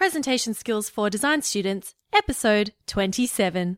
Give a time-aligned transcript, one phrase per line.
[0.00, 3.76] Presentation Skills for Design Students, Episode 27.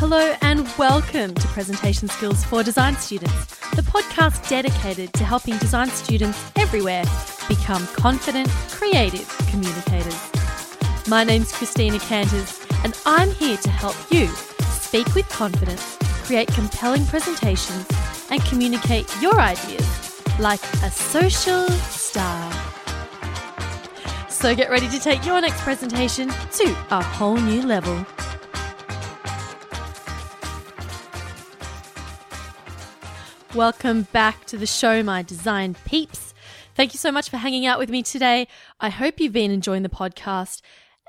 [0.00, 3.46] Hello and welcome to Presentation Skills for Design Students,
[3.76, 7.04] the podcast dedicated to helping design students everywhere
[7.46, 10.18] become confident, creative communicators.
[11.08, 15.96] My name's Christina Canters, and I'm here to help you speak with confidence,
[16.30, 17.84] create compelling presentations,
[18.30, 22.52] and communicate your ideas like a social star.
[24.28, 28.06] So get ready to take your next presentation to a whole new level.
[33.52, 36.32] Welcome back to the show, my design peeps.
[36.76, 38.46] Thank you so much for hanging out with me today.
[38.78, 40.62] I hope you've been enjoying the podcast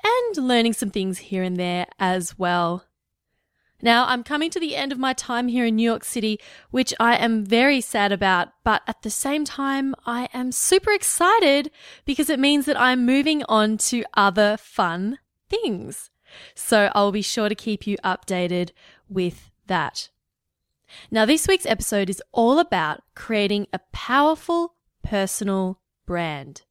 [0.04, 2.86] and learning some things here and there as well.
[3.82, 6.94] Now, I'm coming to the end of my time here in New York City, which
[7.00, 11.72] I am very sad about, but at the same time, I am super excited
[12.06, 16.12] because it means that I'm moving on to other fun things.
[16.56, 18.72] So I'll be sure to keep you updated
[19.10, 20.10] with that.
[21.10, 26.64] Now, this week's episode is all about creating a powerful personal brand.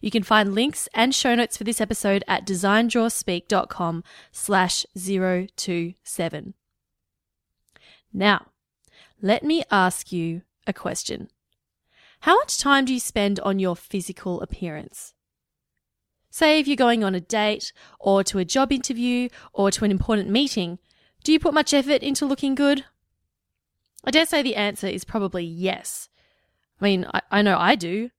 [0.00, 6.54] You can find links and show notes for this episode at designdrawspeak.com slash 027.
[8.12, 8.46] Now,
[9.20, 11.28] let me ask you a question.
[12.20, 15.14] How much time do you spend on your physical appearance?
[16.30, 19.90] Say if you're going on a date or to a job interview or to an
[19.90, 20.78] important meeting,
[21.24, 22.84] do you put much effort into looking good?
[24.04, 26.08] I dare say the answer is probably yes.
[26.80, 28.10] I mean, I, I know I do.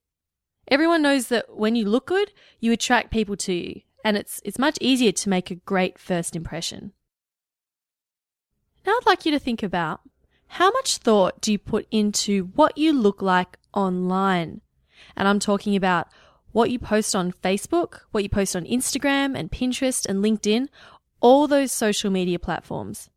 [0.70, 4.60] Everyone knows that when you look good, you attract people to you, and it's, it's
[4.60, 6.92] much easier to make a great first impression.
[8.86, 10.02] Now I'd like you to think about
[10.48, 14.62] how much thought do you put into what you look like online?
[15.16, 16.08] And I'm talking about
[16.52, 20.68] what you post on Facebook, what you post on Instagram and Pinterest and LinkedIn,
[21.20, 23.10] all those social media platforms.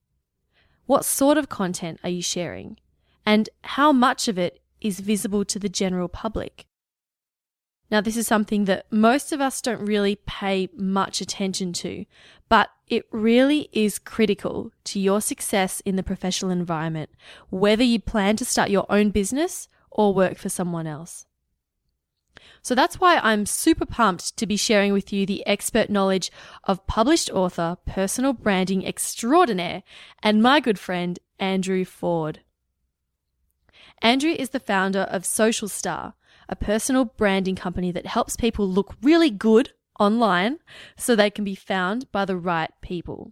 [0.86, 2.78] What sort of content are you sharing?
[3.25, 6.66] And how much of it is visible to the general public?
[7.90, 12.04] Now, this is something that most of us don't really pay much attention to,
[12.48, 17.10] but it really is critical to your success in the professional environment,
[17.50, 21.26] whether you plan to start your own business or work for someone else.
[22.62, 26.30] So that's why I'm super pumped to be sharing with you the expert knowledge
[26.64, 29.82] of published author, personal branding extraordinaire,
[30.22, 32.40] and my good friend, Andrew Ford.
[34.02, 36.14] Andrew is the founder of Social Star,
[36.50, 40.59] a personal branding company that helps people look really good online
[40.97, 43.31] so they can be found by the right people.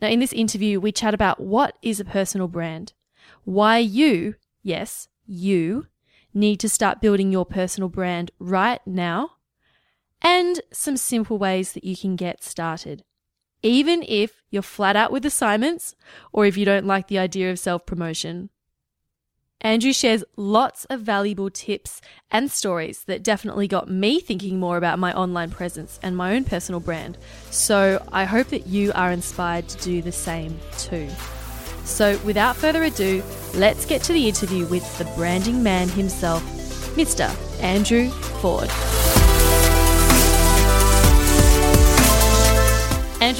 [0.00, 2.92] Now, in this interview, we chat about what is a personal brand,
[3.44, 5.86] why you, yes, you,
[6.34, 9.30] need to start building your personal brand right now,
[10.20, 13.02] and some simple ways that you can get started.
[13.62, 15.94] Even if you're flat out with assignments
[16.32, 18.50] or if you don't like the idea of self promotion.
[19.62, 22.00] Andrew shares lots of valuable tips
[22.30, 26.44] and stories that definitely got me thinking more about my online presence and my own
[26.44, 27.18] personal brand.
[27.50, 31.08] So I hope that you are inspired to do the same too.
[31.84, 33.22] So, without further ado,
[33.54, 36.42] let's get to the interview with the branding man himself,
[36.94, 37.28] Mr.
[37.60, 38.70] Andrew Ford.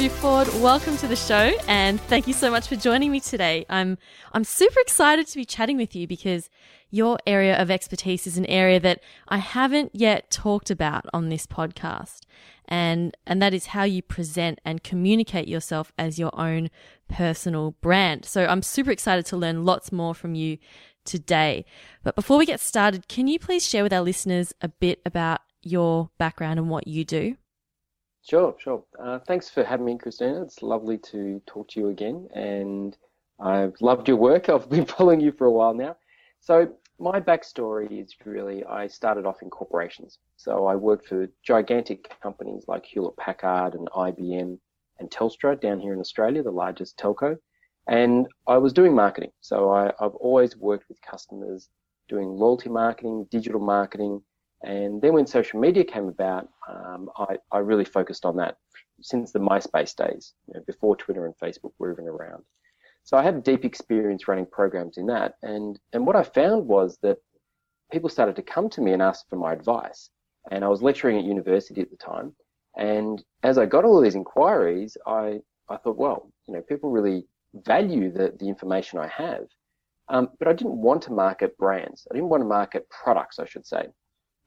[0.01, 3.67] Andrew Ford, welcome to the show and thank you so much for joining me today.
[3.69, 3.99] I'm
[4.33, 6.49] I'm super excited to be chatting with you because
[6.89, 11.47] your area of expertise is an area that I haven't yet talked about on this
[11.47, 12.21] podcast.
[12.67, 16.71] And and that is how you present and communicate yourself as your own
[17.11, 18.25] personal brand.
[18.25, 20.57] So I'm super excited to learn lots more from you
[21.05, 21.67] today.
[22.03, 25.43] But before we get started, can you please share with our listeners a bit about
[25.61, 27.37] your background and what you do?
[28.23, 28.85] Sure, sure.
[28.99, 30.43] Uh, thanks for having me, Christina.
[30.43, 32.97] It's lovely to talk to you again, and
[33.41, 34.49] I've loved your work.
[34.51, 35.97] I've been following you for a while now.
[36.41, 40.19] So my backstory is really I started off in corporations.
[40.37, 44.59] So I worked for gigantic companies like Hewlett Packard and IBM
[44.99, 47.37] and Telstra down here in Australia, the largest telco.
[47.89, 49.33] And I was doing marketing.
[49.41, 51.69] So I, have always worked with customers
[52.09, 54.23] doing loyalty marketing, digital marketing.
[54.63, 58.59] And then when social media came about, um, I, I, really focused on that
[59.01, 62.45] since the MySpace days, you know, before Twitter and Facebook were even around.
[63.05, 65.35] So I had deep experience running programs in that.
[65.43, 67.17] And, and what I found was that
[67.91, 70.11] people started to come to me and ask for my advice.
[70.51, 72.35] And I was lecturing at university at the time.
[72.77, 75.41] And as I got all of these inquiries, I,
[75.71, 77.25] I thought, well, you know, people really
[77.55, 79.47] value the, the information I have.
[80.09, 82.07] Um, but I didn't want to market brands.
[82.11, 83.87] I didn't want to market products, I should say.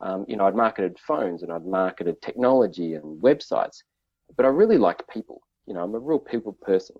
[0.03, 3.77] Um, you know, I'd marketed phones and I'd marketed technology and websites,
[4.35, 5.41] but I really liked people.
[5.65, 6.97] You know, I'm a real people person.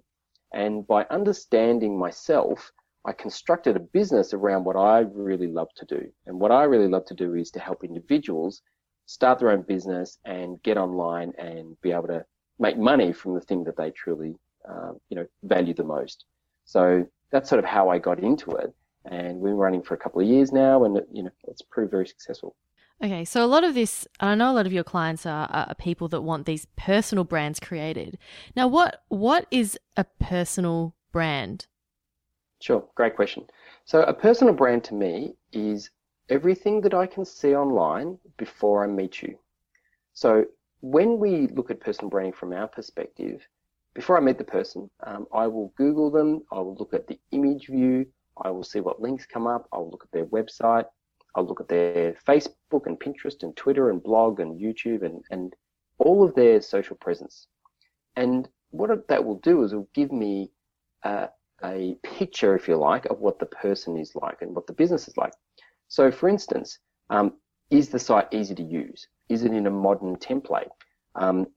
[0.54, 2.72] And by understanding myself,
[3.06, 6.10] I constructed a business around what I really love to do.
[6.28, 8.62] And what I really love to do is to help individuals
[9.06, 12.26] start their own business and get online and be able to
[12.58, 14.36] make money from the thing that they truly,
[14.70, 16.24] uh, you know, value the most.
[16.64, 18.74] So that's sort of how I got into it.
[19.06, 21.92] And we've been running for a couple of years now, and you know, it's proved
[21.92, 22.56] very successful.
[23.04, 25.76] Okay, so a lot of this, I know a lot of your clients are, are,
[25.76, 28.18] people that want these personal brands created.
[28.56, 31.68] Now, what what is a personal brand?
[32.62, 33.48] Sure, great question.
[33.84, 35.90] So, a personal brand to me is
[36.30, 39.38] everything that I can see online before I meet you.
[40.14, 40.46] So,
[40.80, 43.46] when we look at personal branding from our perspective,
[43.94, 47.20] before I meet the person, um, I will Google them, I will look at the
[47.32, 48.06] image view,
[48.42, 50.86] I will see what links come up, I'll look at their website,
[51.36, 55.54] I'll look at their Facebook and Pinterest and Twitter and blog and YouTube and, and
[55.98, 57.48] all of their social presence.
[58.16, 60.52] And what that will do is it will give me
[61.04, 61.28] uh,
[61.64, 65.08] a picture, if you like, of what the person is like and what the business
[65.08, 65.34] is like.
[65.88, 67.34] So, for instance, um,
[67.70, 69.08] is the site easy to use?
[69.30, 70.70] Is it in a modern template?
[71.16, 71.48] Um,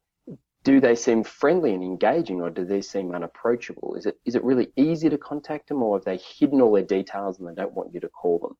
[0.64, 3.94] do they seem friendly and engaging, or do they seem unapproachable?
[3.94, 6.82] Is it is it really easy to contact them, or have they hidden all their
[6.82, 8.56] details and they don't want you to call them?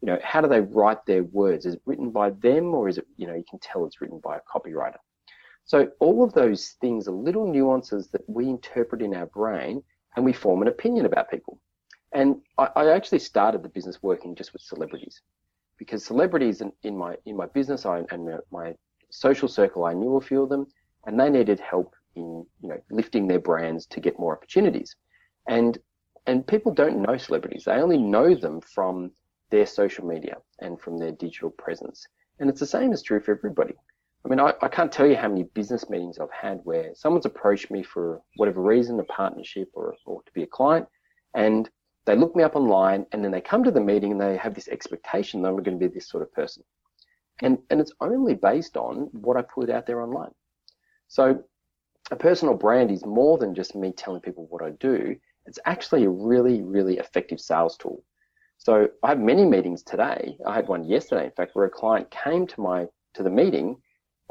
[0.00, 1.66] You know, how do they write their words?
[1.66, 4.20] Is it written by them, or is it you know you can tell it's written
[4.22, 4.98] by a copywriter?
[5.64, 9.82] So all of those things are little nuances that we interpret in our brain
[10.14, 11.58] and we form an opinion about people.
[12.12, 15.22] And I, I actually started the business working just with celebrities
[15.78, 18.74] because celebrities in, in my in my business I, and my
[19.10, 20.66] social circle, I knew a few of them,
[21.06, 24.94] and they needed help in you know lifting their brands to get more opportunities.
[25.48, 25.78] And
[26.26, 29.10] and people don't know celebrities; they only know them from
[29.54, 32.08] their social media and from their digital presence.
[32.40, 33.74] And it's the same is true for everybody.
[34.24, 37.24] I mean, I, I can't tell you how many business meetings I've had where someone's
[37.24, 40.88] approached me for whatever reason, a partnership or, or to be a client,
[41.34, 41.70] and
[42.04, 44.54] they look me up online and then they come to the meeting and they have
[44.54, 46.64] this expectation that I'm going to be this sort of person.
[47.40, 50.32] And, and it's only based on what I put out there online.
[51.06, 51.44] So
[52.10, 55.14] a personal brand is more than just me telling people what I do.
[55.46, 58.02] It's actually a really, really effective sales tool.
[58.64, 60.38] So I have many meetings today.
[60.46, 63.76] I had one yesterday, in fact, where a client came to my to the meeting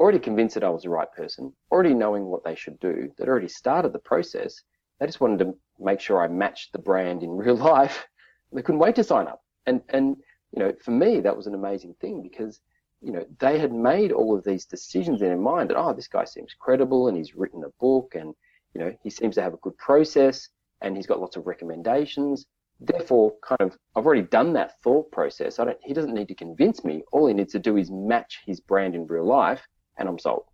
[0.00, 3.28] already convinced that I was the right person, already knowing what they should do, that
[3.28, 4.60] already started the process.
[4.98, 8.04] They just wanted to make sure I matched the brand in real life.
[8.52, 9.40] They couldn't wait to sign up.
[9.66, 10.16] And, and,
[10.50, 12.60] you know, for me, that was an amazing thing because,
[13.00, 16.08] you know, they had made all of these decisions in their mind that, oh, this
[16.08, 18.34] guy seems credible and he's written a book and,
[18.74, 20.48] you know, he seems to have a good process
[20.80, 22.46] and he's got lots of recommendations.
[22.86, 25.58] Therefore, kind of, I've already done that thought process.
[25.58, 27.02] I don't, he doesn't need to convince me.
[27.12, 29.62] All he needs to do is match his brand in real life
[29.96, 30.44] and I'm sold.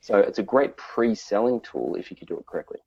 [0.00, 2.78] So it's a great pre-selling tool if you can do it correctly.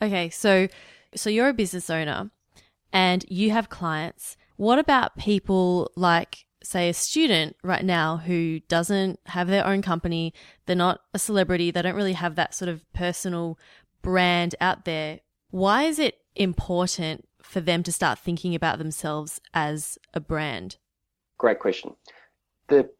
[0.00, 0.68] Okay, so
[1.14, 2.30] so you're a business owner
[2.92, 4.36] and you have clients.
[4.56, 10.34] What about people like say a student right now who doesn't have their own company,
[10.66, 13.58] they're not a celebrity, they don't really have that sort of personal
[14.02, 15.20] brand out there.
[15.50, 20.76] Why is it important for them to start thinking about themselves as a brand?
[21.38, 21.94] Great question.
[22.68, 22.90] The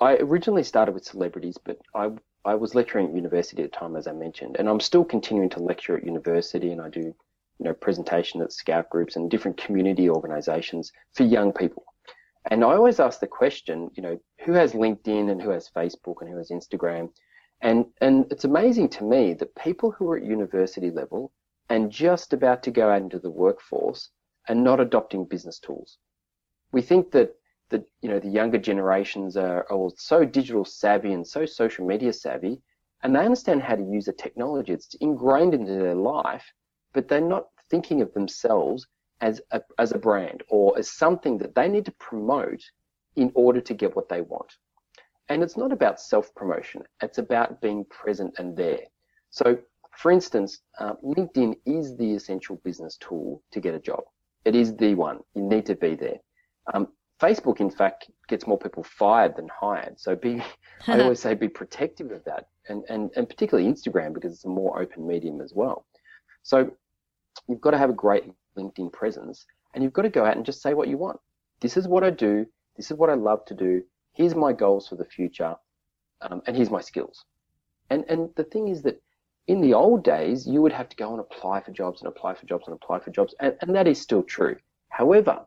[0.00, 2.10] I originally started with celebrities, but I
[2.44, 5.50] I was lecturing at university at the time, as I mentioned, and I'm still continuing
[5.50, 9.56] to lecture at university, and I do you know presentation at scout groups and different
[9.56, 11.84] community organisations for young people.
[12.50, 16.16] And I always ask the question, you know, who has LinkedIn and who has Facebook
[16.20, 17.10] and who has Instagram?
[17.60, 21.32] And and it's amazing to me that people who are at university level
[21.70, 24.10] and just about to go out into the workforce
[24.48, 25.98] and not adopting business tools.
[26.72, 27.34] We think that
[27.70, 32.12] the you know the younger generations are, are so digital savvy and so social media
[32.12, 32.60] savvy,
[33.02, 34.72] and they understand how to use a technology.
[34.72, 36.52] It's ingrained into their life,
[36.92, 38.86] but they're not thinking of themselves
[39.20, 42.62] as a, as a brand or as something that they need to promote
[43.16, 44.56] in order to get what they want.
[45.28, 46.82] And it's not about self promotion.
[47.00, 48.82] It's about being present and there.
[49.30, 49.58] So,
[50.00, 54.00] for instance, uh, LinkedIn is the essential business tool to get a job.
[54.46, 55.18] It is the one.
[55.34, 56.16] You need to be there.
[56.72, 56.88] Um,
[57.20, 60.00] Facebook, in fact, gets more people fired than hired.
[60.00, 60.42] So be,
[60.86, 64.48] I always say, be protective of that, and, and and particularly Instagram because it's a
[64.48, 65.84] more open medium as well.
[66.44, 66.70] So
[67.46, 68.24] you've got to have a great
[68.56, 71.20] LinkedIn presence, and you've got to go out and just say what you want.
[71.60, 72.46] This is what I do.
[72.74, 73.82] This is what I love to do.
[74.14, 75.56] Here's my goals for the future,
[76.22, 77.22] um, and here's my skills.
[77.90, 78.98] And and the thing is that
[79.50, 82.34] in the old days, you would have to go and apply for jobs and apply
[82.34, 84.56] for jobs and apply for jobs, and, and that is still true.
[84.90, 85.44] However,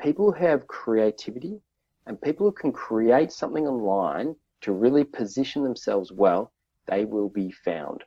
[0.00, 1.60] people who have creativity
[2.06, 6.52] and people who can create something online to really position themselves well,
[6.86, 8.02] they will be found.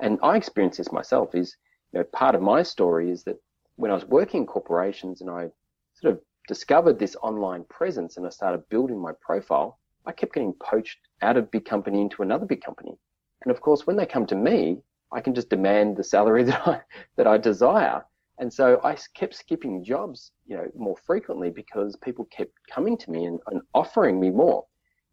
[0.00, 1.56] And I experienced this myself is,
[1.94, 3.40] you know, part of my story is that
[3.76, 5.48] when I was working in corporations and I
[5.94, 10.52] sort of discovered this online presence and I started building my profile, I kept getting
[10.52, 12.98] poached out of big company into another big company.
[13.44, 14.78] And of course, when they come to me,
[15.12, 16.80] I can just demand the salary that I,
[17.16, 18.04] that I desire.
[18.38, 23.10] And so I kept skipping jobs, you know, more frequently because people kept coming to
[23.10, 24.64] me and, and offering me more.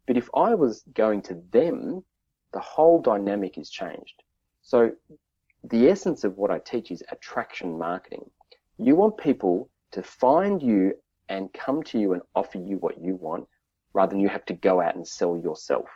[0.06, 2.02] But if I was going to them,
[2.52, 4.22] the whole dynamic is changed.
[4.62, 4.90] So
[5.64, 8.28] the essence of what I teach is attraction marketing.
[8.78, 10.94] You want people to find you
[11.28, 13.46] and come to you and offer you what you want
[13.92, 15.88] rather than you have to go out and sell yourself.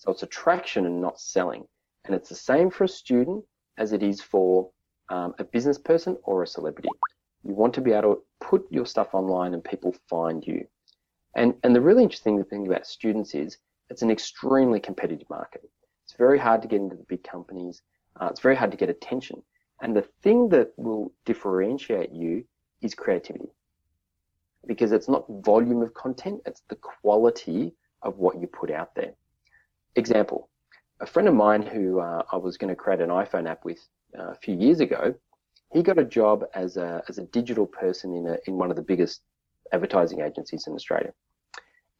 [0.00, 1.66] So it's attraction and not selling.
[2.06, 3.44] And it's the same for a student
[3.76, 4.70] as it is for
[5.10, 6.88] um, a business person or a celebrity.
[7.44, 10.66] You want to be able to put your stuff online and people find you.
[11.36, 13.58] And, and the really interesting thing about students is
[13.90, 15.68] it's an extremely competitive market.
[16.04, 17.82] It's very hard to get into the big companies.
[18.18, 19.42] Uh, it's very hard to get attention.
[19.82, 22.46] And the thing that will differentiate you
[22.80, 23.50] is creativity.
[24.66, 29.12] Because it's not volume of content, it's the quality of what you put out there.
[29.96, 30.48] Example,
[31.00, 33.78] a friend of mine who uh, I was going to create an iPhone app with
[34.18, 35.14] uh, a few years ago,
[35.72, 38.76] he got a job as a, as a digital person in, a, in one of
[38.76, 39.22] the biggest
[39.72, 41.12] advertising agencies in Australia.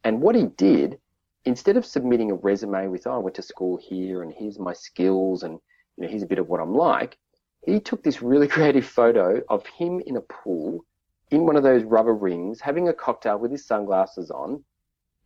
[0.05, 0.99] And what he did,
[1.45, 4.73] instead of submitting a resume with, oh, I went to school here and here's my
[4.73, 5.59] skills and
[5.97, 7.17] you know, here's a bit of what I'm like,
[7.65, 10.85] he took this really creative photo of him in a pool
[11.31, 14.65] in one of those rubber rings, having a cocktail with his sunglasses on,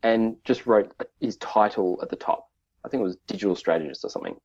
[0.03, 2.44] and just wrote his title at the top.
[2.85, 4.35] I think it was digital strategist or something,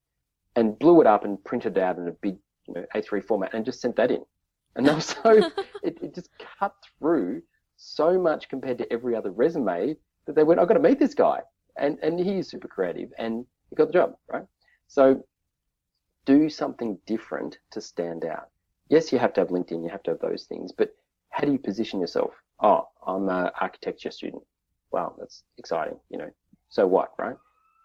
[0.57, 3.55] and blew it up and printed it out in a big you know, A3 format
[3.55, 4.23] and just sent that in.
[4.77, 5.51] And that was so,
[5.83, 7.43] it, it just cut through
[7.77, 11.15] so much compared to every other resume that they went, I've got to meet this
[11.15, 11.41] guy.
[11.77, 14.45] And, and he's super creative and he got the job, right?
[14.89, 15.25] So
[16.27, 18.49] do something different to stand out.
[18.89, 20.91] Yes, you have to have LinkedIn, you have to have those things, but
[21.31, 22.33] how do you position yourself?
[22.61, 24.43] Oh, I'm an architecture student.
[24.93, 26.31] Wow, that's exciting, you know.
[26.69, 27.37] So what, right?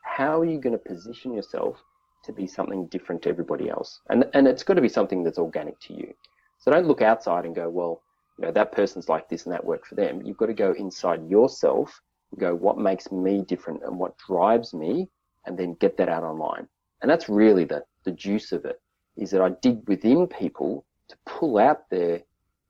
[0.05, 1.83] How are you going to position yourself
[2.23, 3.99] to be something different to everybody else?
[4.09, 6.13] And, and it's got to be something that's organic to you.
[6.59, 8.01] So don't look outside and go, well,
[8.37, 10.21] you know, that person's like this and that worked for them.
[10.23, 11.99] You've got to go inside yourself
[12.31, 15.09] and go, what makes me different and what drives me?
[15.45, 16.67] And then get that out online.
[17.01, 18.81] And that's really the, the juice of it
[19.17, 22.21] is that I dig within people to pull out their,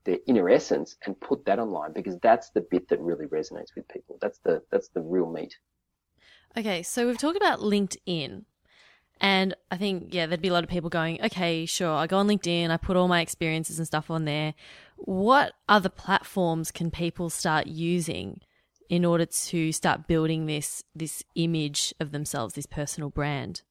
[0.04, 3.88] their inner essence and put that online because that's the bit that really resonates with
[3.88, 4.18] people.
[4.20, 5.54] That's the, that's the real meat.
[6.56, 8.44] Okay, so we've talked about LinkedIn.
[9.20, 12.18] And I think, yeah, there'd be a lot of people going, okay, sure, I go
[12.18, 14.54] on LinkedIn, I put all my experiences and stuff on there.
[14.96, 18.40] What other platforms can people start using
[18.88, 23.62] in order to start building this this image of themselves, this personal brand?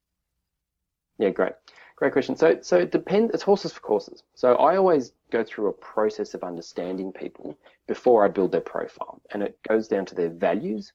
[1.17, 1.53] Yeah, great.
[1.95, 2.35] Great question.
[2.35, 4.23] So so it depends it's horses for courses.
[4.33, 9.21] So I always go through a process of understanding people before I build their profile.
[9.31, 10.91] And it goes down to their values,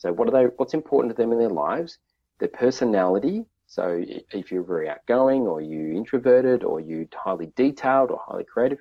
[0.00, 0.44] so what are they?
[0.56, 1.98] What's important to them in their lives?
[2.38, 3.44] Their personality.
[3.66, 4.02] So
[4.32, 8.78] if you're very outgoing, or you introverted, or you highly detailed, or highly creative,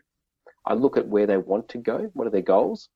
[0.65, 2.09] I look at where they want to go.
[2.13, 2.87] What are their goals?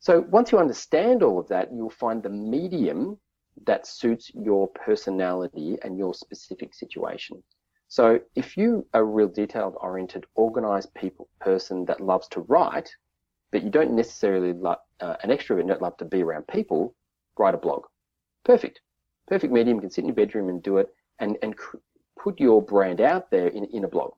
[0.00, 3.18] So once you understand all of that, you'll find the medium
[3.64, 7.42] that suits your personality and your specific situation.
[7.88, 12.94] So if you are a real detailed oriented, organized people person that loves to write,
[13.50, 16.94] but you don't necessarily love uh, an extrovert, don't love to be around people,
[17.40, 17.84] write a blog.
[18.44, 18.80] Perfect.
[19.26, 19.78] Perfect medium.
[19.78, 21.54] You can sit in your bedroom and do it and, and
[22.22, 24.12] put your brand out there in, in a blog.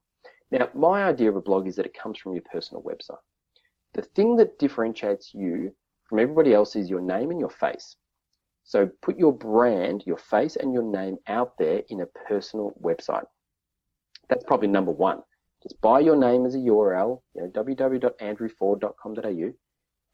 [0.50, 3.16] Now, my idea of a blog is that it comes from your personal website.
[3.94, 5.74] The thing that differentiates you
[6.08, 7.96] from everybody else is your name and your face.
[8.64, 13.24] So put your brand, your face and your name out there in a personal website.
[14.28, 15.22] That's probably number one.
[15.62, 19.52] Just buy your name as a URL, you know, www.andrewford.com.au,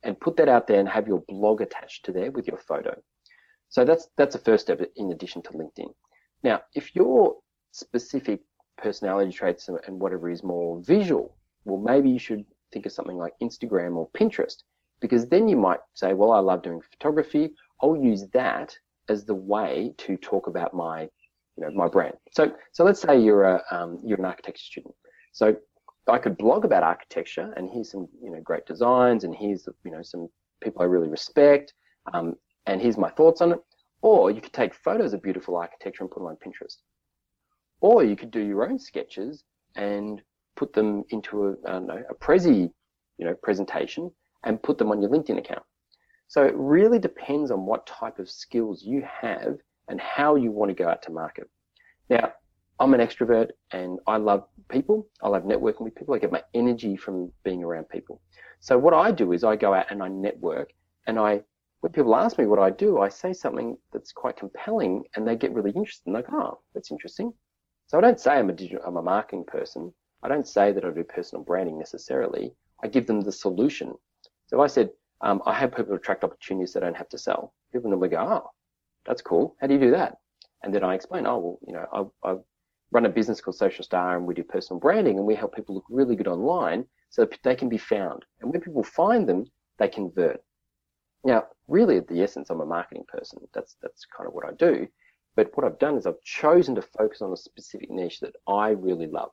[0.03, 3.01] and put that out there and have your blog attached to there with your photo.
[3.69, 5.93] So that's that's the first step in addition to LinkedIn.
[6.43, 7.37] Now, if your
[7.73, 8.41] specific
[8.77, 13.33] personality traits and whatever is more visual, well, maybe you should think of something like
[13.43, 14.63] Instagram or Pinterest,
[15.01, 17.51] because then you might say, well, I love doing photography.
[17.83, 18.77] I'll use that
[19.09, 21.03] as the way to talk about my,
[21.57, 22.15] you know, my brand.
[22.33, 24.95] So, so let's say you're a, um, you're an architecture student.
[25.33, 25.57] So
[26.13, 29.91] I could blog about architecture and here's some, you know, great designs and here's, you
[29.91, 30.29] know, some
[30.63, 31.75] people I really respect.
[32.13, 32.35] Um,
[32.67, 33.59] and here's my thoughts on it.
[34.01, 36.77] Or you could take photos of beautiful architecture and put them on Pinterest.
[37.81, 39.45] Or you could do your own sketches
[39.77, 40.23] and
[40.57, 42.71] put them into a, I don't know, a Prezi
[43.19, 44.11] you know, presentation
[44.45, 45.63] and put them on your LinkedIn account.
[46.29, 49.57] So it really depends on what type of skills you have
[49.89, 51.49] and how you want to go out to market.
[52.09, 52.33] Now,
[52.81, 55.09] I'm an extrovert and I love people.
[55.23, 56.15] I love networking with people.
[56.15, 58.21] I get my energy from being around people.
[58.61, 60.73] So what I do is I go out and I network
[61.07, 61.43] and I,
[61.81, 65.37] when people ask me what I do, I say something that's quite compelling and they
[65.37, 67.33] get really interested and go, oh, that's interesting.
[67.87, 69.93] So I don't say I'm a digital, I'm a marketing person.
[70.23, 72.53] I don't say that I do personal branding necessarily.
[72.83, 73.95] I give them the solution.
[74.47, 77.55] So if I said, um, I help people attract opportunities they don't have to sell.
[77.73, 78.51] People normally go, oh,
[79.05, 79.57] that's cool.
[79.61, 80.19] How do you do that?
[80.63, 82.37] And then I explain, oh, well, you know, I, I
[82.91, 85.75] run a business called Social Star and we do personal branding and we help people
[85.75, 88.25] look really good online so that they can be found.
[88.41, 89.47] And when people find them,
[89.79, 90.43] they convert.
[91.25, 93.41] Now, really at the essence, I'm a marketing person.
[93.53, 94.87] That's, that's kind of what I do.
[95.37, 98.71] But what I've done is I've chosen to focus on a specific niche that I
[98.71, 99.31] really love.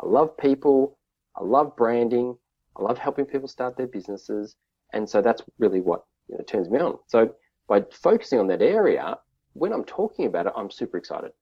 [0.00, 0.98] I love people.
[1.36, 2.36] I love branding.
[2.76, 4.56] I love helping people start their businesses.
[4.92, 6.98] And so that's really what you know, turns me on.
[7.06, 7.34] So
[7.68, 9.18] by focusing on that area,
[9.52, 11.32] when I'm talking about it, I'm super excited.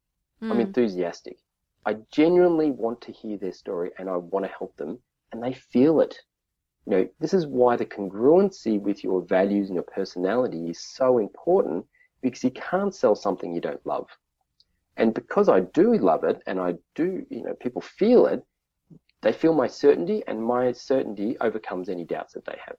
[0.42, 0.50] Mm.
[0.50, 1.38] I'm enthusiastic.
[1.86, 4.98] I genuinely want to hear their story and I want to help them
[5.32, 6.18] and they feel it.
[6.86, 11.18] You know, this is why the congruency with your values and your personality is so
[11.18, 11.86] important
[12.22, 14.08] because you can't sell something you don't love.
[14.96, 18.44] And because I do love it and I do, you know, people feel it,
[19.22, 22.76] they feel my certainty and my certainty overcomes any doubts that they have.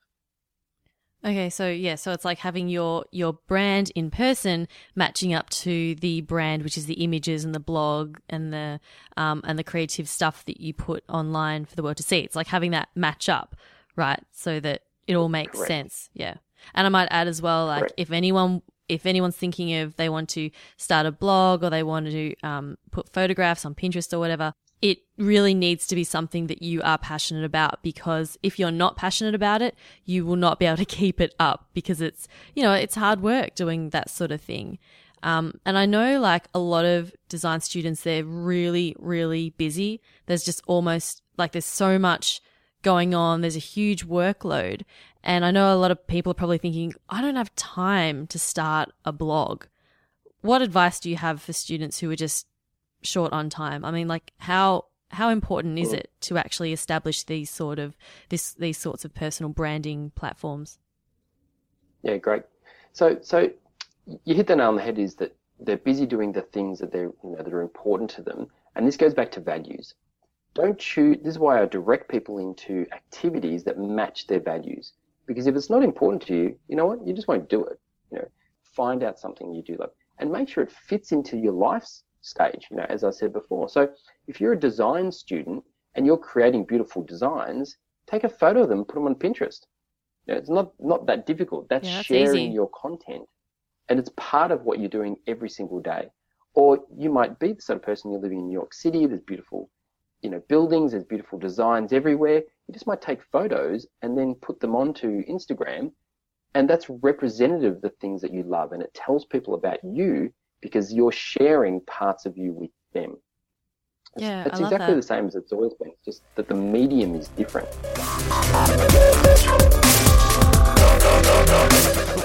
[1.25, 5.95] Okay, so yeah, so it's like having your your brand in person matching up to
[5.95, 8.79] the brand, which is the images and the blog and the
[9.17, 12.19] um, and the creative stuff that you put online for the world to see.
[12.19, 13.55] It's like having that match up,
[13.95, 14.21] right?
[14.33, 15.67] So that it all makes Correct.
[15.67, 16.09] sense.
[16.13, 16.35] Yeah,
[16.75, 17.93] and I might add as well, like Correct.
[17.97, 22.05] if anyone if anyone's thinking of they want to start a blog or they want
[22.05, 26.61] to um, put photographs on Pinterest or whatever, it really needs to be something that
[26.61, 30.65] you are passionate about because if you're not passionate about it, you will not be
[30.65, 34.31] able to keep it up because it's, you know, it's hard work doing that sort
[34.31, 34.77] of thing.
[35.23, 40.01] Um, and I know like a lot of design students, they're really, really busy.
[40.27, 42.41] There's just almost like there's so much
[42.83, 43.41] going on.
[43.41, 44.83] There's a huge workload.
[45.23, 48.37] And I know a lot of people are probably thinking, I don't have time to
[48.37, 49.65] start a blog.
[50.41, 52.45] What advice do you have for students who are just
[53.05, 53.85] short on time?
[53.85, 57.95] I mean, like how how important is it to actually establish these sort of
[58.29, 60.79] this these sorts of personal branding platforms?
[62.03, 62.43] Yeah, great.
[62.93, 63.49] So so
[64.23, 66.91] you hit the nail on the head is that they're busy doing the things that
[66.91, 69.93] they're you know that are important to them, and this goes back to values.
[70.53, 71.17] Don't choose.
[71.17, 74.93] This is why I direct people into activities that match their values.
[75.25, 77.05] Because if it's not important to you, you know what?
[77.05, 77.79] You just won't do it.
[78.11, 78.27] You know,
[78.75, 82.67] find out something you do love and make sure it fits into your life's stage,
[82.69, 83.69] you know, as I said before.
[83.69, 83.89] So
[84.27, 85.63] if you're a design student
[85.95, 89.61] and you're creating beautiful designs, take a photo of them, put them on Pinterest.
[90.25, 91.69] You know, it's not, not that difficult.
[91.69, 92.53] That's, yeah, that's sharing easy.
[92.53, 93.23] your content.
[93.89, 96.07] And it's part of what you're doing every single day.
[96.55, 99.05] Or you might be the sort of person you're living in New York City.
[99.05, 99.69] There's beautiful,
[100.21, 100.91] you know, buildings.
[100.91, 102.41] There's beautiful designs everywhere.
[102.67, 105.91] You just might take photos and then put them onto Instagram.
[106.55, 108.71] And that's representative of the things that you love.
[108.71, 110.33] And it tells people about you
[110.65, 113.17] because you're sharing parts of you with them.
[114.15, 114.95] It's, yeah, it's exactly that.
[114.95, 117.67] the same as it's always been, just that the medium is different.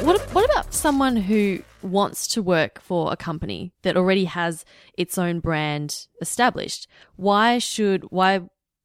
[0.03, 4.65] What, what about someone who wants to work for a company that already has
[4.97, 6.89] its own brand established?
[7.17, 8.41] Why should, why,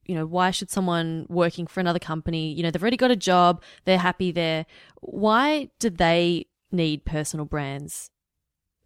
[0.06, 3.15] you know, why should someone working for another company, you know, they've already got a
[3.15, 4.65] job, they're happy there.
[5.00, 8.10] Why do they need personal brands?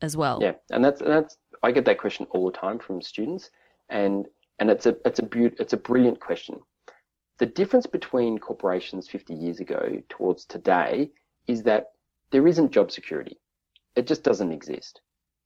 [0.01, 0.39] As well.
[0.41, 3.49] Yeah, and that's that's I get that question all the time from students,
[3.89, 4.27] and
[4.59, 6.59] and it's a it's a be- it's a brilliant question.
[7.39, 11.11] The difference between corporations 50 years ago towards today
[11.47, 11.85] is that
[12.31, 13.37] there isn't job security.
[13.95, 14.99] It just doesn't exist.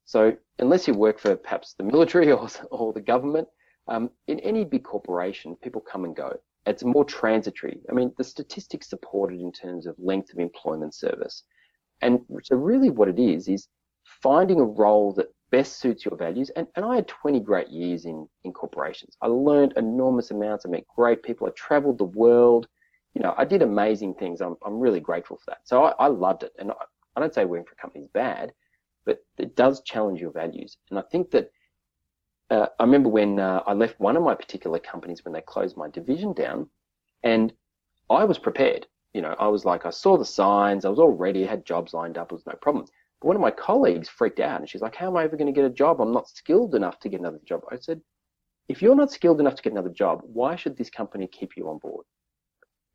[0.05, 3.47] So unless you work for perhaps the military or, or the government,
[3.87, 6.35] um, in any big corporation, people come and go.
[6.65, 7.81] It's more transitory.
[7.89, 11.43] I mean, the statistics support it in terms of length of employment service.
[12.01, 13.67] And so really what it is, is
[14.03, 16.49] finding a role that best suits your values.
[16.55, 19.15] And, and I had 20 great years in, in corporations.
[19.21, 20.65] I learned enormous amounts.
[20.65, 21.47] I met great people.
[21.47, 22.67] I traveled the world.
[23.13, 24.41] You know, I did amazing things.
[24.41, 25.59] I'm, I'm really grateful for that.
[25.63, 26.53] So I, I loved it.
[26.57, 26.75] And I,
[27.15, 28.51] I don't say working for a company is bad,
[29.05, 30.77] but it does challenge your values.
[30.89, 31.51] And I think that
[32.49, 35.77] uh, I remember when uh, I left one of my particular companies when they closed
[35.77, 36.69] my division down,
[37.23, 37.53] and
[38.09, 38.87] I was prepared.
[39.13, 41.93] You know, I was like, I saw the signs, I was all ready, had jobs
[41.93, 42.85] lined up, it was no problem.
[43.23, 45.47] But one of my colleagues freaked out and she's like, How am I ever going
[45.47, 46.01] to get a job?
[46.01, 47.61] I'm not skilled enough to get another job.
[47.71, 48.01] I said,
[48.67, 51.69] If you're not skilled enough to get another job, why should this company keep you
[51.69, 52.05] on board?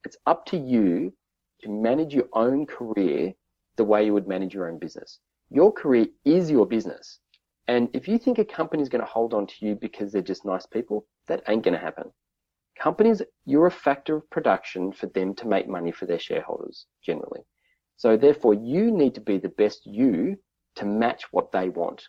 [0.04, 1.14] It's up to you
[1.62, 3.32] to manage your own career
[3.76, 5.18] the way you would manage your own business.
[5.48, 7.20] Your career is your business.
[7.66, 10.20] And if you think a company is going to hold on to you because they're
[10.20, 12.12] just nice people, that ain't going to happen.
[12.78, 17.40] Companies, you're a factor of production for them to make money for their shareholders, generally.
[17.98, 20.36] So therefore, you need to be the best you
[20.76, 22.04] to match what they want.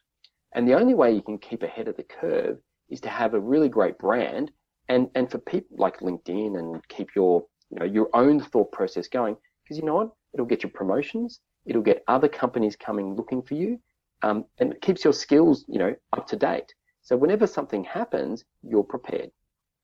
[0.54, 3.40] And the only way you can keep ahead of the curve is to have a
[3.40, 4.52] really great brand
[4.88, 9.08] and, and for people like LinkedIn and keep your, you know, your own thought process
[9.08, 9.36] going.
[9.64, 10.12] Because you know what?
[10.34, 11.40] It'll get you promotions.
[11.66, 13.80] It'll get other companies coming looking for you.
[14.22, 16.72] Um, and it keeps your skills, you know, up to date.
[17.02, 19.32] So whenever something happens, you're prepared.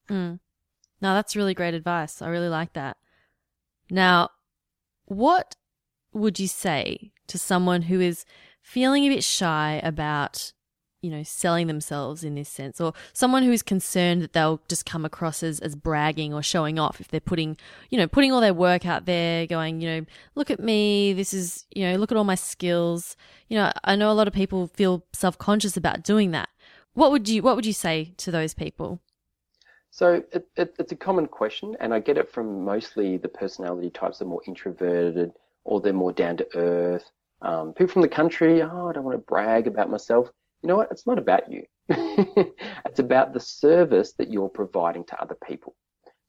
[0.08, 0.40] Mm.
[1.02, 2.22] No, that's really great advice.
[2.22, 2.98] I really like that.
[3.90, 4.30] Now,
[5.06, 5.56] what
[6.16, 8.26] would you say to someone who is
[8.62, 10.54] feeling a bit shy about,
[11.02, 14.86] you know, selling themselves in this sense, or someone who is concerned that they'll just
[14.86, 17.58] come across as, as bragging or showing off if they're putting,
[17.90, 21.34] you know, putting all their work out there, going, you know, look at me, this
[21.34, 23.18] is, you know, look at all my skills.
[23.50, 26.50] You know, I know a lot of people feel self conscious about doing that.
[26.94, 29.02] What would you What would you say to those people?
[29.92, 33.90] So it, it, it's a common question, and I get it from mostly the personality
[33.90, 35.32] types are more introverted
[35.66, 37.10] or they're more down to earth.
[37.42, 40.30] Um, people from the country, oh, I don't want to brag about myself.
[40.62, 40.90] You know what?
[40.92, 41.64] It's not about you.
[41.90, 45.76] it's about the service that you're providing to other people.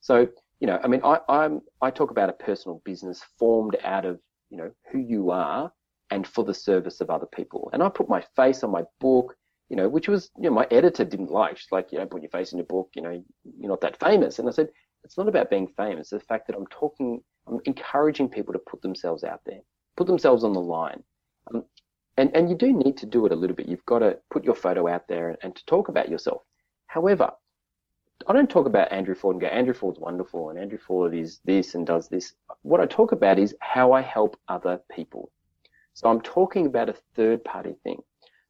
[0.00, 0.26] So,
[0.60, 4.18] you know, I mean, I, I'm, I talk about a personal business formed out of,
[4.50, 5.72] you know, who you are
[6.10, 7.70] and for the service of other people.
[7.72, 9.34] And I put my face on my book,
[9.68, 11.58] you know, which was, you know, my editor didn't like.
[11.58, 13.22] She's like, you know, put your face in your book, you know,
[13.58, 14.38] you're not that famous.
[14.38, 14.68] And I said,
[15.06, 16.12] it's not about being famous.
[16.12, 19.60] It's the fact that I'm talking I'm encouraging people to put themselves out there,
[19.96, 21.02] put themselves on the line.
[21.54, 21.64] Um,
[22.16, 23.68] and, and you do need to do it a little bit.
[23.68, 26.42] You've got to put your photo out there and, to talk about yourself.
[26.88, 27.30] However,
[28.26, 31.40] I don't talk about Andrew Ford and go, Andrew Ford's wonderful and Andrew Ford is
[31.44, 32.34] this and does this.
[32.62, 35.30] What I talk about is how I help other people.
[35.92, 38.00] So I'm talking about a third party thing.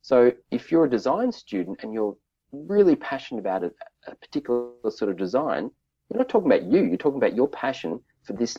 [0.02, 2.16] So if you're a design student and you're
[2.52, 3.72] really passionate about a,
[4.06, 5.70] a particular sort of design,
[6.08, 8.56] you're not talking about you, you're talking about your passion for this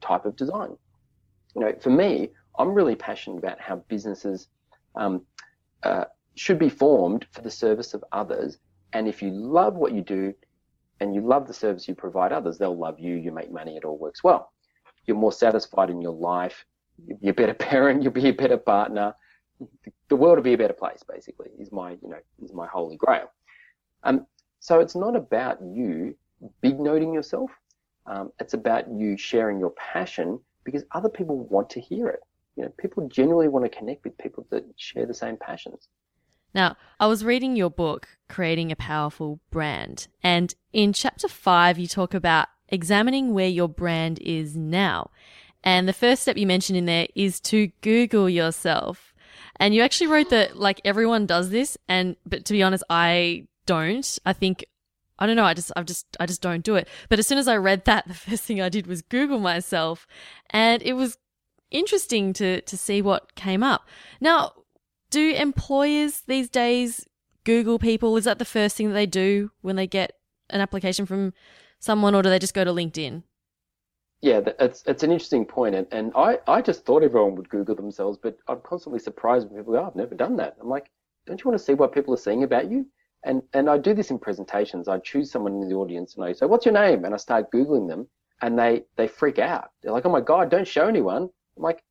[0.00, 0.76] type of design.
[1.54, 4.48] You know, for me, I'm really passionate about how businesses
[4.96, 5.22] um,
[5.82, 8.58] uh, should be formed for the service of others.
[8.92, 10.34] And if you love what you do
[11.00, 13.14] and you love the service you provide others, they'll love you.
[13.16, 13.76] You make money.
[13.76, 14.52] It all works well.
[15.06, 16.64] You're more satisfied in your life.
[17.20, 18.02] You're a better parent.
[18.02, 19.14] You'll be a better partner.
[20.08, 22.96] The world will be a better place, basically, is my, you know, is my holy
[22.96, 23.30] grail.
[24.02, 24.26] Um,
[24.58, 26.14] so it's not about you
[26.60, 27.50] big noting yourself.
[28.06, 32.20] Um, it's about you sharing your passion because other people want to hear it.
[32.56, 35.88] You know, people generally want to connect with people that share the same passions.
[36.52, 41.86] Now, I was reading your book, Creating a Powerful Brand, and in chapter five, you
[41.86, 45.10] talk about examining where your brand is now.
[45.62, 49.14] And the first step you mentioned in there is to Google yourself.
[49.56, 51.76] And you actually wrote that like everyone does this.
[51.86, 54.18] And, but to be honest, I don't.
[54.24, 54.64] I think
[55.20, 55.44] I don't know.
[55.44, 56.88] I just, I just, I just don't do it.
[57.08, 60.06] But as soon as I read that, the first thing I did was Google myself
[60.50, 61.18] and it was
[61.70, 63.86] interesting to, to see what came up.
[64.20, 64.52] Now,
[65.10, 67.06] do employers these days
[67.44, 68.16] Google people?
[68.16, 70.12] Is that the first thing that they do when they get
[70.50, 71.32] an application from
[71.78, 73.22] someone or do they just go to LinkedIn?
[74.22, 77.74] Yeah, it's it's an interesting point, and, and I, I just thought everyone would Google
[77.74, 80.58] themselves, but I'm constantly surprised when people go, oh, I've never done that.
[80.60, 80.90] I'm like,
[81.26, 82.84] don't you want to see what people are saying about you?
[83.24, 84.88] And, and I do this in presentations.
[84.88, 87.04] I choose someone in the audience and I say, what's your name?
[87.04, 88.08] And I start Googling them
[88.40, 89.70] and they, they freak out.
[89.82, 91.28] They're like, oh my God, don't show anyone.
[91.56, 91.82] I'm like,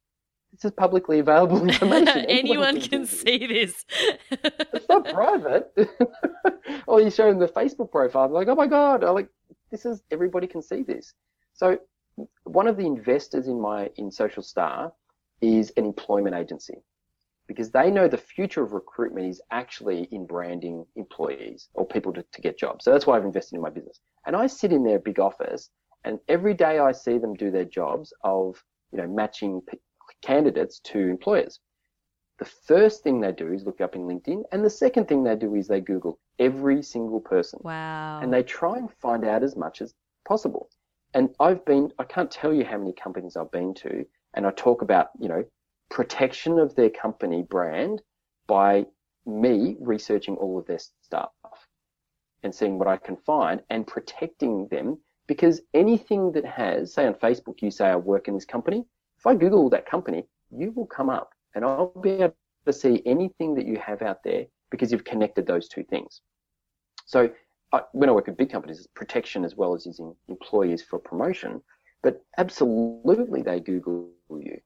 [0.52, 2.08] this is publicly available information.
[2.28, 3.86] anyone, anyone, can, see this.
[4.32, 5.72] it's not private.
[6.88, 8.28] or you show them the Facebook profile.
[8.28, 9.04] They're like, oh my God.
[9.04, 9.30] I'm like,
[9.70, 11.14] this is, everybody can see this.
[11.54, 11.78] So
[12.46, 14.92] one of the investors in my, in Social Star
[15.42, 16.82] is an employment agency
[17.50, 22.24] because they know the future of recruitment is actually in branding employees or people to,
[22.32, 22.86] to get jobs.
[22.86, 24.00] So that's why I've invested in my business.
[24.28, 25.72] And I sit in their big office
[26.06, 29.80] and every day I see them do their jobs of, you know, matching p-
[30.22, 31.60] candidates to employers.
[32.38, 34.44] The first thing they do is look up in LinkedIn.
[34.52, 37.60] And the second thing they do is they Google every single person.
[37.64, 38.20] Wow.
[38.22, 40.70] And they try and find out as much as possible.
[41.16, 44.52] And I've been, I can't tell you how many companies I've been to and I
[44.52, 45.44] talk about, you know,
[45.90, 48.02] protection of their company brand
[48.48, 48.86] by
[49.26, 51.32] me researching all of their stuff
[52.44, 54.98] and seeing what I can find and protecting them
[55.28, 58.86] because anything that has, say on Facebook, you say I work in this company.
[59.20, 63.02] If I Google that company, you will come up and I'll be able to see
[63.06, 66.22] anything that you have out there because you've connected those two things.
[67.06, 67.30] So
[67.74, 70.98] I, when I work with big companies, it's protection as well as using employees for
[71.00, 71.62] promotion.
[72.02, 74.60] but absolutely they Google you.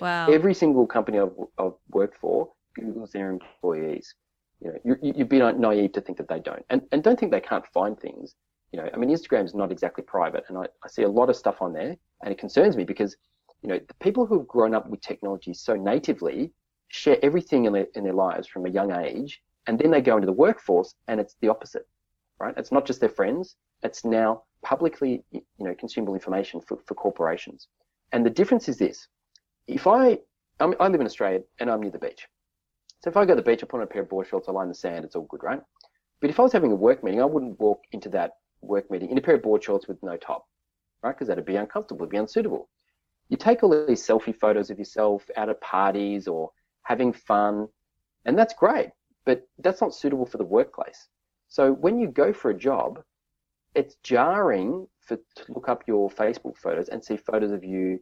[0.00, 0.28] Wow.
[0.30, 4.14] Every single company I've, I've worked for Googles their employees.
[4.60, 7.32] You know, you, you'd be naive to think that they don't, and and don't think
[7.32, 8.34] they can't find things.
[8.72, 11.36] You know, I mean, Instagram's not exactly private, and I, I see a lot of
[11.36, 13.16] stuff on there, and it concerns me because,
[13.62, 16.52] you know, the people who have grown up with technology so natively
[16.88, 20.16] share everything in their in their lives from a young age, and then they go
[20.16, 21.86] into the workforce, and it's the opposite,
[22.40, 22.54] right?
[22.56, 27.68] It's not just their friends; it's now publicly, you know, consumable information for, for corporations.
[28.12, 29.08] And the difference is this:
[29.66, 30.18] if I
[30.60, 32.26] I, I live in Australia and I'm near the beach,
[33.04, 34.48] so if I go to the beach, I put on a pair of board shorts,
[34.48, 35.60] I in the sand, it's all good, right?
[36.22, 39.10] But if I was having a work meeting, I wouldn't walk into that work meeting
[39.10, 40.46] in a pair of board shorts with no top,
[41.02, 41.12] right?
[41.12, 42.70] Because that'd be uncomfortable, it'd be unsuitable.
[43.28, 46.50] You take all these selfie photos of yourself out at parties or
[46.84, 47.68] having fun,
[48.24, 48.88] and that's great,
[49.26, 51.08] but that's not suitable for the workplace.
[51.48, 53.02] So when you go for a job,
[53.74, 58.00] it's jarring for to look up your Facebook photos and see photos of you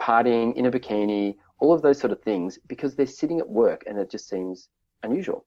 [0.00, 3.84] partying in a bikini, all of those sort of things, because they're sitting at work
[3.86, 4.68] and it just seems
[5.02, 5.46] unusual.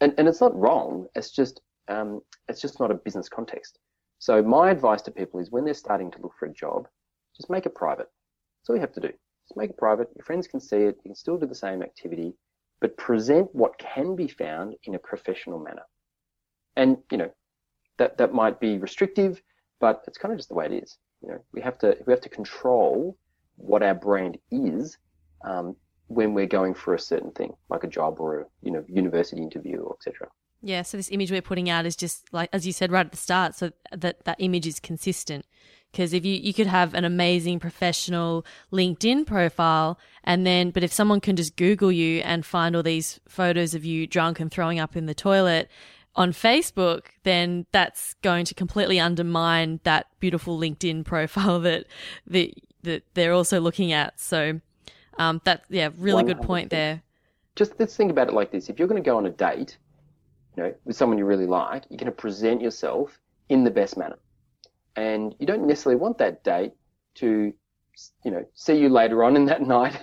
[0.00, 1.06] And and it's not wrong.
[1.14, 3.78] It's just um, it's just not a business context.
[4.18, 6.88] So my advice to people is when they're starting to look for a job,
[7.36, 8.08] just make it private.
[8.60, 9.08] That's all you have to do.
[9.08, 10.08] Just make it private.
[10.16, 10.96] Your friends can see it.
[11.04, 12.34] You can still do the same activity,
[12.80, 15.84] but present what can be found in a professional manner.
[16.76, 17.30] And you know,
[17.98, 19.40] that that might be restrictive,
[19.80, 20.98] but it's kind of just the way it is.
[21.22, 23.16] You know, we have to we have to control
[23.56, 24.98] what our brand is
[25.44, 25.76] um,
[26.08, 29.42] when we're going for a certain thing, like a job or a you know university
[29.42, 30.28] interview, etc.
[30.62, 33.12] Yeah, so this image we're putting out is just like as you said right at
[33.12, 35.44] the start, so that that image is consistent.
[35.92, 40.92] Because if you you could have an amazing professional LinkedIn profile, and then but if
[40.92, 44.78] someone can just Google you and find all these photos of you drunk and throwing
[44.78, 45.70] up in the toilet
[46.14, 51.86] on Facebook, then that's going to completely undermine that beautiful LinkedIn profile that
[52.26, 52.52] that
[52.86, 54.18] that they're also looking at.
[54.18, 54.60] So
[55.18, 57.02] um, that yeah, really good point there.
[57.54, 59.76] Just let's think about it like this: if you're going to go on a date,
[60.56, 63.18] you know, with someone you really like, you're going to present yourself
[63.48, 64.18] in the best manner,
[64.96, 66.72] and you don't necessarily want that date
[67.16, 67.52] to,
[68.24, 69.98] you know, see you later on in that night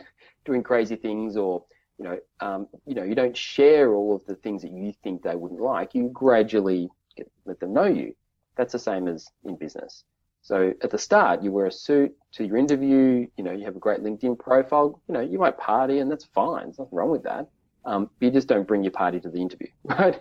[0.45, 1.63] doing crazy things or
[1.99, 5.21] you know, um, you know, you don't share all of the things that you think
[5.21, 5.93] they wouldn't like.
[5.93, 8.15] You gradually get, let them know you.
[8.55, 10.03] That's the same as in business.
[10.43, 13.25] So at the start, you wear a suit to your interview.
[13.37, 15.01] You know, you have a great LinkedIn profile.
[15.07, 16.65] You know, you might party, and that's fine.
[16.65, 17.47] There's nothing wrong with that.
[17.85, 20.19] Um, but you just don't bring your party to the interview, right?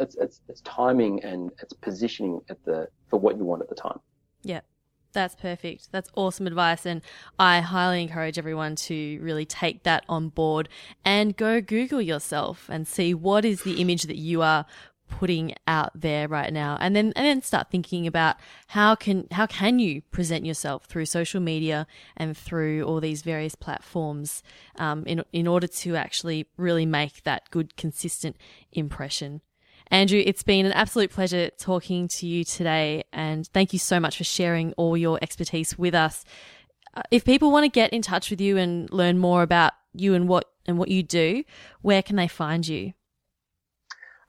[0.00, 3.74] it's, it's it's timing and it's positioning at the for what you want at the
[3.74, 4.00] time.
[4.42, 4.60] Yeah.
[5.12, 5.92] That's perfect.
[5.92, 6.84] That's awesome advice.
[6.84, 7.00] And
[7.38, 10.68] I highly encourage everyone to really take that on board
[11.04, 14.66] and go Google yourself and see what is the image that you are
[15.08, 18.36] putting out there right now and then and then start thinking about
[18.68, 21.86] how can how can you present yourself through social media
[22.16, 24.42] and through all these various platforms
[24.76, 28.36] um, in in order to actually really make that good consistent
[28.72, 29.40] impression
[29.88, 34.16] Andrew, it's been an absolute pleasure talking to you today, and thank you so much
[34.16, 36.24] for sharing all your expertise with us.
[36.94, 40.14] Uh, if people want to get in touch with you and learn more about you
[40.14, 41.44] and what and what you do,
[41.82, 42.94] where can they find you?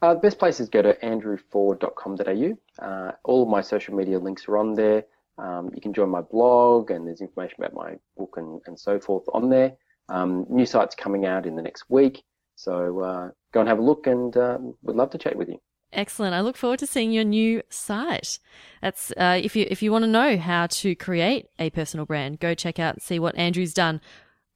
[0.01, 2.86] Uh, the best place is go to andrewford.com.au.
[2.86, 5.05] Uh, all of my social media links are on there.
[5.38, 8.99] Um, you can join my blog, and there's information about my book and, and so
[8.99, 9.73] forth on there.
[10.08, 12.23] Um, new sites coming out in the next week.
[12.55, 15.60] So uh, go and have a look, and um, we'd love to chat with you.
[15.91, 16.34] Excellent.
[16.34, 18.39] I look forward to seeing your new site.
[18.81, 22.39] That's uh, if you if you want to know how to create a personal brand,
[22.39, 24.01] go check out and see what Andrew's done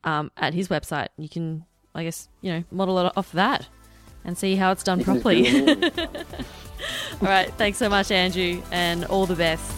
[0.04, 1.08] um, at his website.
[1.18, 3.68] You can, I guess, you know, model it off that
[4.24, 5.72] and see how it's done properly.
[5.74, 6.08] all
[7.22, 7.54] right.
[7.56, 9.72] Thanks so much, Andrew, and all the best.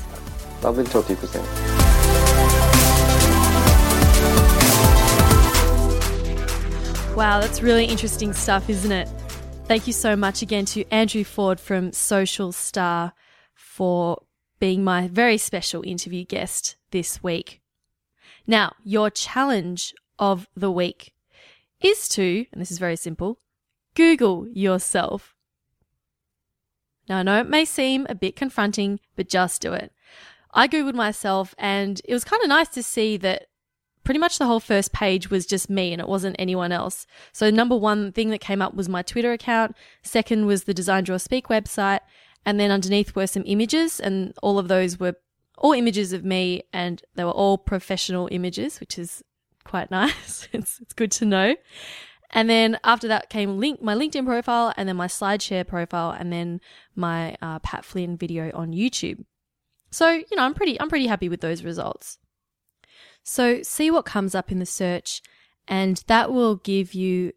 [0.64, 1.42] Lovely to talk to you, Christine.
[7.16, 9.08] Wow, that's really interesting stuff, isn't it?
[9.66, 13.14] Thank you so much again to Andrew Ford from Social Star
[13.54, 14.24] for
[14.60, 17.62] being my very special interview guest this week.
[18.48, 21.14] Now, your challenge of the week
[21.82, 23.40] is to, and this is very simple,
[23.96, 25.36] Google yourself.
[27.10, 29.92] Now, I know it may seem a bit confronting, but just do it.
[30.54, 33.48] I Googled myself and it was kind of nice to see that
[34.04, 37.06] pretty much the whole first page was just me and it wasn't anyone else.
[37.32, 39.76] So number one thing that came up was my Twitter account.
[40.04, 42.00] Second was the Design Draw Speak website.
[42.46, 45.14] And then underneath were some images and all of those were
[45.58, 49.24] all images of me and they were all professional images, which is
[49.64, 50.48] quite nice.
[50.52, 51.56] it's, it's good to know.
[52.32, 56.32] And then after that came link my LinkedIn profile and then my SlideShare profile and
[56.32, 56.62] then
[56.96, 59.26] my uh, Pat Flynn video on YouTube.
[59.92, 62.18] So, you know, I'm pretty I'm pretty happy with those results.
[63.24, 65.22] So, see what comes up in the search
[65.68, 67.34] and that will give you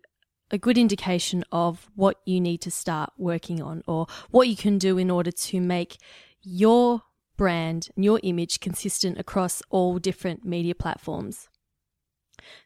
[0.50, 4.78] a good indication of what you need to start working on or what you can
[4.78, 5.96] do in order to make
[6.42, 7.02] your
[7.36, 11.48] brand and your image consistent across all different media platforms.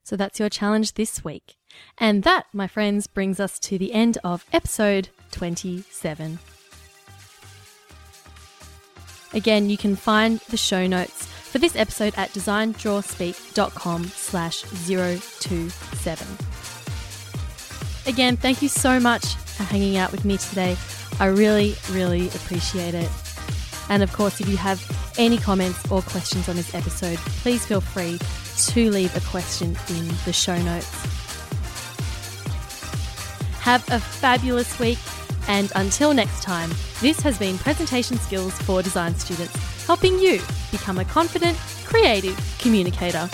[0.03, 1.57] So that's your challenge this week.
[1.99, 6.38] And that, my friends, brings us to the end of episode 27.
[9.35, 16.27] Again, you can find the show notes for this episode at designdrawspeak.com slash 027.
[18.07, 20.77] Again, thank you so much for hanging out with me today.
[21.21, 23.11] I really, really appreciate it.
[23.91, 24.81] And of course, if you have
[25.19, 28.19] any comments or questions on this episode, please feel free
[28.66, 30.90] to leave a question in the show notes.
[33.61, 34.99] Have a fabulous week,
[35.49, 40.40] and until next time, this has been Presentation Skills for Design Students, helping you
[40.71, 43.29] become a confident, creative communicator.